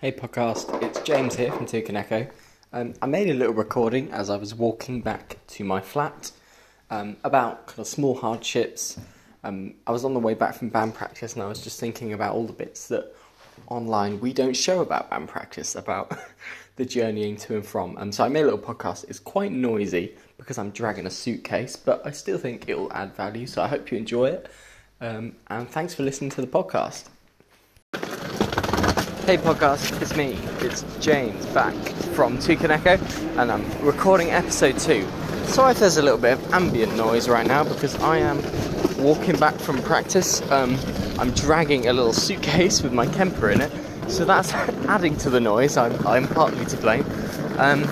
Hey 0.00 0.12
podcast, 0.12 0.82
it's 0.82 0.98
James 1.00 1.36
here 1.36 1.52
from 1.52 1.66
Toucan 1.66 1.94
Echo. 1.94 2.26
Um, 2.72 2.94
I 3.02 3.06
made 3.06 3.28
a 3.28 3.34
little 3.34 3.52
recording 3.52 4.10
as 4.12 4.30
I 4.30 4.38
was 4.38 4.54
walking 4.54 5.02
back 5.02 5.36
to 5.48 5.62
my 5.62 5.82
flat 5.82 6.30
um, 6.88 7.18
about 7.22 7.66
kind 7.66 7.80
of 7.80 7.86
small 7.86 8.14
hardships. 8.14 8.98
Um, 9.44 9.74
I 9.86 9.92
was 9.92 10.06
on 10.06 10.14
the 10.14 10.18
way 10.18 10.32
back 10.32 10.54
from 10.54 10.70
band 10.70 10.94
practice 10.94 11.34
and 11.34 11.42
I 11.42 11.48
was 11.48 11.62
just 11.62 11.78
thinking 11.78 12.14
about 12.14 12.34
all 12.34 12.46
the 12.46 12.54
bits 12.54 12.88
that 12.88 13.14
online 13.66 14.20
we 14.20 14.32
don't 14.32 14.56
show 14.56 14.80
about 14.80 15.10
band 15.10 15.28
practice, 15.28 15.74
about 15.74 16.16
the 16.76 16.86
journeying 16.86 17.36
to 17.36 17.56
and 17.56 17.66
from. 17.66 17.98
Um, 17.98 18.10
so 18.10 18.24
I 18.24 18.30
made 18.30 18.40
a 18.40 18.44
little 18.44 18.58
podcast. 18.58 19.04
It's 19.06 19.18
quite 19.18 19.52
noisy 19.52 20.16
because 20.38 20.56
I'm 20.56 20.70
dragging 20.70 21.04
a 21.04 21.10
suitcase, 21.10 21.76
but 21.76 22.00
I 22.06 22.12
still 22.12 22.38
think 22.38 22.70
it 22.70 22.78
will 22.78 22.90
add 22.94 23.14
value. 23.14 23.46
So 23.46 23.60
I 23.60 23.68
hope 23.68 23.92
you 23.92 23.98
enjoy 23.98 24.30
it. 24.30 24.50
Um, 25.02 25.34
and 25.48 25.68
thanks 25.68 25.92
for 25.92 26.04
listening 26.04 26.30
to 26.30 26.40
the 26.40 26.46
podcast. 26.46 27.10
Hey 29.30 29.36
podcast, 29.36 30.02
it's 30.02 30.16
me, 30.16 30.36
it's 30.58 30.82
James 30.98 31.46
back 31.54 31.72
from 32.16 32.36
Toucan 32.40 32.72
Echo, 32.72 32.98
and 33.38 33.52
I'm 33.52 33.64
recording 33.80 34.30
episode 34.30 34.76
2. 34.76 35.06
Sorry 35.44 35.70
if 35.70 35.78
there's 35.78 35.98
a 35.98 36.02
little 36.02 36.18
bit 36.18 36.32
of 36.32 36.52
ambient 36.52 36.96
noise 36.96 37.28
right 37.28 37.46
now 37.46 37.62
because 37.62 37.94
I 38.00 38.18
am 38.18 38.42
walking 39.00 39.38
back 39.38 39.54
from 39.54 39.80
practice. 39.82 40.42
Um, 40.50 40.76
I'm 41.16 41.30
dragging 41.30 41.86
a 41.86 41.92
little 41.92 42.12
suitcase 42.12 42.82
with 42.82 42.92
my 42.92 43.06
Kemper 43.06 43.50
in 43.50 43.60
it, 43.60 43.70
so 44.08 44.24
that's 44.24 44.52
adding 44.88 45.16
to 45.18 45.30
the 45.30 45.38
noise. 45.38 45.76
I'm, 45.76 46.04
I'm 46.04 46.26
partly 46.26 46.64
to 46.64 46.76
blame. 46.78 47.06
Um, 47.56 47.82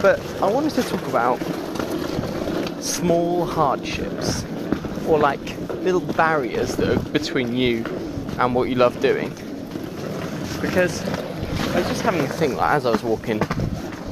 but 0.00 0.18
I 0.40 0.50
wanted 0.50 0.72
to 0.72 0.82
talk 0.84 1.06
about 1.06 1.36
small 2.82 3.44
hardships 3.44 4.42
or 5.06 5.18
like 5.18 5.58
little 5.82 6.00
barriers 6.00 6.76
that 6.76 6.88
are 6.88 7.10
between 7.10 7.54
you 7.54 7.84
and 8.38 8.54
what 8.54 8.70
you 8.70 8.76
love 8.76 8.98
doing 9.02 9.34
because 10.58 11.02
I 11.74 11.78
was 11.78 11.88
just 11.88 12.02
having 12.02 12.20
a 12.20 12.28
think 12.28 12.56
like, 12.56 12.70
as 12.70 12.86
I 12.86 12.90
was 12.90 13.02
walking 13.02 13.38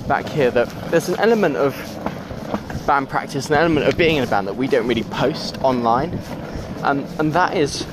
back 0.07 0.27
here 0.27 0.51
that 0.51 0.69
there's 0.91 1.09
an 1.09 1.19
element 1.21 1.57
of 1.57 1.75
band 2.87 3.09
practice, 3.09 3.49
an 3.49 3.55
element 3.55 3.87
of 3.87 3.97
being 3.97 4.17
in 4.17 4.25
a 4.25 4.27
band 4.27 4.47
that 4.49 4.57
we 4.57 4.67
don't 4.67 4.87
really 4.87 5.05
post 5.05 5.59
online, 5.63 6.19
and 6.83 7.07
and 7.19 7.33
that 7.33 7.57
is, 7.57 7.87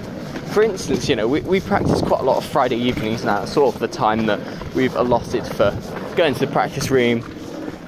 for 0.54 0.64
instance, 0.64 1.08
you 1.10 1.16
know, 1.16 1.28
we, 1.28 1.42
we 1.42 1.60
practice 1.60 2.02
quite 2.02 2.22
a 2.22 2.24
lot 2.24 2.38
of 2.38 2.46
Friday 2.46 2.78
evenings 2.78 3.24
now, 3.24 3.46
sort 3.46 3.76
of 3.76 3.82
the 3.82 3.88
time 3.88 4.26
that 4.26 4.40
we've 4.74 4.96
allotted 4.96 5.46
for 5.46 5.78
going 6.16 6.34
to 6.34 6.40
the 6.40 6.52
practice 6.52 6.90
room, 6.90 7.24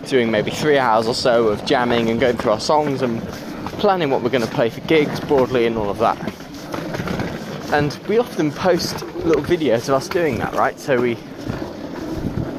doing 0.05 0.29
maybe 0.31 0.51
three 0.51 0.77
hours 0.77 1.07
or 1.07 1.15
so 1.15 1.47
of 1.47 1.65
jamming 1.65 2.09
and 2.09 2.19
going 2.19 2.37
through 2.37 2.51
our 2.51 2.59
songs 2.59 3.01
and 3.01 3.21
planning 3.79 4.09
what 4.09 4.21
we're 4.21 4.29
going 4.29 4.45
to 4.45 4.51
play 4.51 4.69
for 4.69 4.81
gigs 4.81 5.19
broadly 5.21 5.65
and 5.65 5.77
all 5.77 5.89
of 5.89 5.97
that. 5.99 6.17
And 7.71 7.97
we 8.07 8.17
often 8.17 8.51
post 8.51 9.03
little 9.29 9.43
videos 9.43 9.87
of 9.87 9.93
us 9.93 10.07
doing 10.07 10.39
that, 10.39 10.55
right? 10.55 10.79
So 10.79 10.99
we 10.99 11.15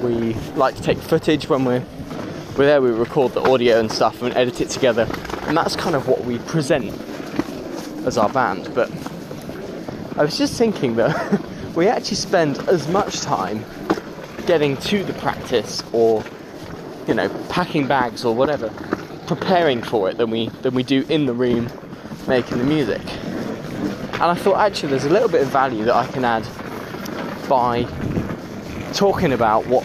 we 0.03 0.35
like 0.55 0.77
to 0.77 0.83
take 0.83 0.99
footage 0.99 1.49
when 1.49 1.65
we're 1.65 1.85
we're 2.57 2.67
there. 2.67 2.81
We 2.81 2.91
record 2.91 3.33
the 3.33 3.43
audio 3.43 3.81
and 3.81 3.91
stuff 3.91 4.23
and 4.23 4.33
edit 4.37 4.61
it 4.61 4.71
together, 4.71 5.09
and 5.49 5.57
that's 5.57 5.75
kind 5.75 5.97
of 5.97 6.07
what 6.07 6.25
we 6.25 6.39
present 6.39 6.93
as 8.07 8.17
our 8.17 8.29
band. 8.29 8.73
But 8.73 8.89
I 10.17 10.23
was 10.23 10.39
just 10.39 10.57
thinking 10.57 10.95
that 10.95 11.43
we 11.75 11.89
actually 11.89 12.17
spend 12.17 12.59
as 12.69 12.87
much 12.87 13.21
time 13.21 13.65
getting 14.47 14.77
to 14.77 15.03
the 15.03 15.13
practice 15.15 15.83
or 15.93 16.23
you 17.09 17.15
know 17.15 17.29
packing 17.49 17.89
bags 17.89 18.25
or 18.25 18.33
whatever 18.33 18.69
preparing 19.27 19.83
for 19.83 20.09
it 20.09 20.19
than 20.19 20.31
we 20.31 20.49
than 20.63 20.75
we 20.75 20.85
do 20.85 21.05
in 21.09 21.27
the 21.27 21.35
room 21.35 21.69
making 22.29 22.59
the 22.59 22.65
music 22.65 23.03
and 24.21 24.25
I 24.31 24.35
thought 24.35 24.59
actually 24.59 24.91
there's 24.91 25.07
a 25.07 25.11
little 25.11 25.29
bit 25.29 25.41
of 25.41 25.49
value 25.49 25.85
that 25.85 25.95
I 25.95 26.07
can 26.07 26.25
add 26.25 26.45
by 27.51 27.83
talking 28.93 29.33
about 29.33 29.67
what 29.67 29.85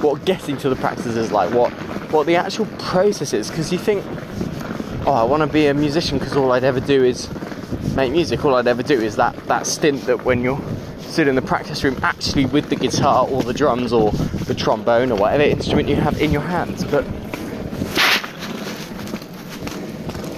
what 0.00 0.24
getting 0.24 0.56
to 0.56 0.68
the 0.68 0.76
practice 0.76 1.16
is 1.16 1.32
like 1.32 1.52
what 1.52 1.72
what 2.12 2.26
the 2.26 2.36
actual 2.36 2.64
process 2.78 3.32
is. 3.32 3.50
Because 3.50 3.72
you 3.72 3.78
think 3.78 4.04
oh 5.04 5.12
I 5.12 5.24
want 5.24 5.42
to 5.42 5.48
be 5.48 5.66
a 5.66 5.74
musician 5.74 6.18
because 6.18 6.36
all 6.36 6.52
I'd 6.52 6.62
ever 6.62 6.78
do 6.78 7.02
is 7.02 7.28
make 7.96 8.12
music. 8.12 8.44
All 8.44 8.54
I'd 8.54 8.68
ever 8.68 8.84
do 8.84 9.00
is 9.00 9.16
that 9.16 9.34
that 9.48 9.66
stint 9.66 10.02
that 10.02 10.24
when 10.24 10.42
you're 10.42 10.60
stood 11.00 11.26
in 11.26 11.34
the 11.34 11.42
practice 11.42 11.82
room 11.82 11.98
actually 12.02 12.46
with 12.46 12.68
the 12.68 12.76
guitar 12.76 13.26
or 13.28 13.42
the 13.42 13.54
drums 13.54 13.92
or 13.92 14.12
the 14.46 14.54
trombone 14.54 15.10
or 15.10 15.18
whatever 15.18 15.42
instrument 15.42 15.88
you 15.88 15.96
have 15.96 16.20
in 16.20 16.30
your 16.30 16.42
hands. 16.42 16.84
But 16.84 17.04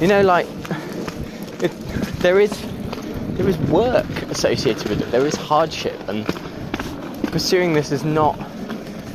you 0.00 0.06
know, 0.06 0.22
like 0.22 0.46
it, 1.60 1.72
there 2.20 2.40
is 2.40 2.52
there 3.38 3.48
is 3.48 3.56
work 3.70 4.04
associated 4.22 4.88
with 4.88 5.00
it. 5.00 5.10
There 5.12 5.24
is 5.24 5.36
hardship, 5.36 5.96
and 6.08 6.26
pursuing 7.30 7.72
this 7.72 7.92
is 7.92 8.04
not 8.04 8.36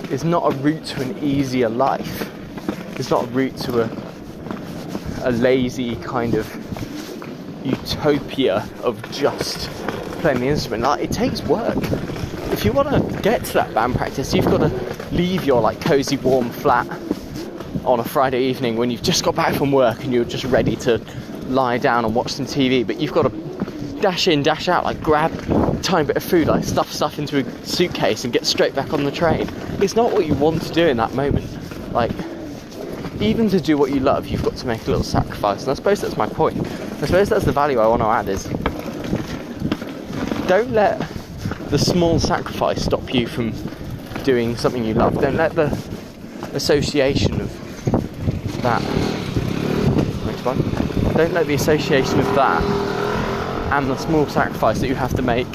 is 0.09 0.23
not 0.23 0.53
a 0.53 0.56
route 0.57 0.85
to 0.85 1.01
an 1.01 1.17
easier 1.22 1.67
life. 1.67 2.29
It's 2.97 3.09
not 3.09 3.25
a 3.25 3.28
route 3.28 3.57
to 3.57 3.81
a 3.83 5.28
a 5.28 5.31
lazy 5.31 5.97
kind 5.97 6.35
of 6.35 6.47
utopia 7.66 8.67
of 8.81 9.01
just 9.12 9.69
playing 10.22 10.39
the 10.39 10.47
instrument. 10.47 10.83
Like 10.83 11.03
it 11.03 11.12
takes 11.12 11.41
work. 11.44 11.78
If 12.53 12.63
you 12.63 12.72
want 12.72 12.89
to 12.89 13.22
get 13.22 13.44
to 13.45 13.53
that 13.53 13.73
band 13.73 13.95
practice, 13.95 14.33
you've 14.33 14.45
got 14.45 14.59
to 14.59 14.69
leave 15.12 15.44
your 15.44 15.59
like 15.59 15.81
cozy, 15.81 16.16
warm 16.16 16.50
flat 16.50 16.88
on 17.83 18.00
a 18.00 18.03
Friday 18.06 18.44
evening 18.45 18.78
when 18.78 18.89
you've 18.89 19.03
just 19.03 19.25
got 19.25 19.35
back 19.35 19.53
from 19.56 19.73
work 19.73 20.01
and 20.06 20.13
you're 20.13 20.23
just 20.23 20.45
ready 20.45 20.78
to 20.78 21.01
lie 21.47 21.78
down 21.78 22.06
and 22.06 22.16
watch 22.16 22.31
some 22.31 22.45
TV, 22.45 22.88
but 22.88 23.01
you've 23.01 23.12
got 23.12 23.23
to 23.23 23.52
dash 24.03 24.27
in, 24.27 24.43
dash 24.43 24.67
out, 24.67 24.83
like 24.83 25.01
grab 25.01 25.31
a 25.49 25.79
tiny 25.81 26.05
bit 26.05 26.17
of 26.17 26.23
food, 26.23 26.49
like 26.49 26.65
stuff 26.65 26.91
stuff 26.91 27.17
into 27.17 27.37
a 27.37 27.65
suitcase 27.65 28.25
and 28.25 28.33
get 28.33 28.45
straight 28.45 28.75
back 28.75 28.91
on 28.91 29.05
the 29.05 29.11
train. 29.11 29.49
It's 29.81 29.95
not 29.95 30.11
what 30.11 30.25
you 30.25 30.33
want 30.33 30.61
to 30.63 30.73
do 30.73 30.85
in 30.85 30.97
that 30.97 31.13
moment. 31.13 31.47
Like, 31.93 32.11
even 33.21 33.49
to 33.49 33.61
do 33.61 33.77
what 33.77 33.91
you 33.91 34.01
love, 34.01 34.27
you've 34.27 34.43
got 34.43 34.57
to 34.57 34.67
make 34.67 34.85
a 34.87 34.89
little 34.89 35.05
sacrifice. 35.05 35.61
And 35.61 35.71
I 35.71 35.75
suppose 35.75 36.01
that's 36.01 36.17
my 36.17 36.27
point. 36.27 36.57
I 36.57 37.05
suppose 37.05 37.29
that's 37.29 37.45
the 37.45 37.53
value 37.53 37.79
I 37.79 37.87
want 37.87 38.01
to 38.01 38.07
add 38.07 38.27
is 38.27 38.43
don't 40.49 40.71
let 40.71 40.99
the 41.69 41.79
small 41.79 42.19
sacrifice 42.19 42.83
stop 42.83 43.13
you 43.13 43.25
from 43.25 43.53
doing 44.25 44.57
something 44.57 44.83
you 44.83 44.95
love. 44.95 45.13
Don't 45.21 45.37
let 45.37 45.55
the 45.55 45.67
association 46.51 47.39
of 47.39 48.61
that. 48.63 48.81
Next 50.25 50.43
one. 50.43 50.57
Don't 51.13 51.31
let 51.31 51.47
the 51.47 51.53
association 51.53 52.19
of 52.19 52.25
that 52.35 53.02
and 53.73 53.89
the 53.89 53.97
small 53.97 54.28
sacrifice 54.28 54.79
that 54.81 54.88
you 54.88 54.94
have 54.94 55.16
to 55.16 55.23
make. 55.23 55.47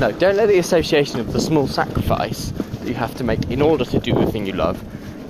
No, 0.00 0.10
don't 0.10 0.36
let 0.36 0.48
the 0.48 0.58
association 0.58 1.20
of 1.20 1.34
the 1.34 1.40
small 1.40 1.68
sacrifice 1.68 2.50
that 2.50 2.88
you 2.88 2.94
have 2.94 3.14
to 3.16 3.24
make 3.24 3.50
in 3.50 3.60
order 3.60 3.84
to 3.84 3.98
do 3.98 4.14
the 4.14 4.32
thing 4.32 4.46
you 4.46 4.54
love. 4.54 4.82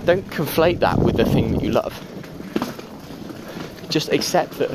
Don't 0.04 0.24
conflate 0.30 0.78
that 0.78 1.00
with 1.00 1.16
the 1.16 1.24
thing 1.24 1.50
that 1.52 1.64
you 1.64 1.72
love. 1.72 1.92
Just 3.88 4.10
accept 4.10 4.58
that 4.58 4.70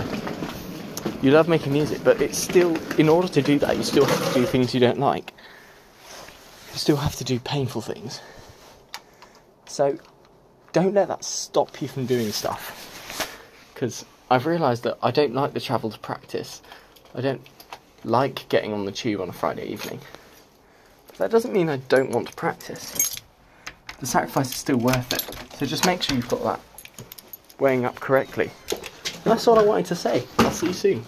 you 1.22 1.32
love 1.32 1.48
making 1.48 1.72
music, 1.72 2.04
but 2.04 2.22
it's 2.22 2.38
still, 2.38 2.76
in 3.00 3.08
order 3.08 3.30
to 3.30 3.42
do 3.42 3.58
that, 3.60 3.78
you 3.78 3.84
still 3.84 4.04
have 4.04 4.34
to 4.34 4.40
do 4.42 4.46
things 4.46 4.74
you 4.74 4.82
don't 4.82 5.00
like. 5.00 5.32
You 6.74 6.80
still 6.80 6.98
have 6.98 7.16
to 7.16 7.24
do 7.24 7.40
painful 7.40 7.80
things. 7.80 8.20
So 9.68 9.98
don't 10.74 10.94
let 10.94 11.08
that 11.08 11.24
stop 11.24 11.82
you 11.82 11.88
from 11.88 12.08
doing 12.08 12.34
stuff. 12.34 13.30
Because 13.74 14.04
I've 14.32 14.46
realised 14.46 14.84
that 14.84 14.98
I 15.04 15.12
don't 15.12 15.34
like 15.34 15.54
the 15.54 15.60
travel 15.60 15.90
to 15.90 16.00
practice. 16.00 16.62
I 17.14 17.20
don't 17.20 17.42
like 18.06 18.48
getting 18.48 18.72
on 18.72 18.86
the 18.86 18.92
tube 18.94 19.20
on 19.20 19.28
a 19.28 19.34
Friday 19.34 19.66
evening. 19.66 20.00
But 21.08 21.18
that 21.18 21.32
doesn't 21.32 21.52
mean 21.52 21.68
I 21.68 21.76
don't 21.90 22.12
want 22.12 22.30
to 22.30 22.34
practice. 22.36 23.18
The 24.00 24.06
sacrifice 24.06 24.50
is 24.52 24.56
still 24.56 24.78
worth 24.78 25.12
it. 25.12 25.58
So 25.58 25.66
just 25.66 25.86
make 25.86 26.02
sure 26.02 26.16
you've 26.16 26.30
got 26.30 26.44
that 26.44 26.62
weighing 27.60 27.84
up 27.84 28.00
correctly. 28.00 28.52
And 28.72 29.26
that's 29.26 29.50
all 29.50 29.60
I 29.60 29.64
wanted 29.64 29.88
to 29.88 29.96
say. 29.96 30.24
I'll 30.40 30.52
see 30.52 30.68
you 30.68 30.74
soon. 30.74 31.06